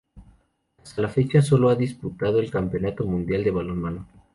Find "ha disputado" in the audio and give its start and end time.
1.69-2.39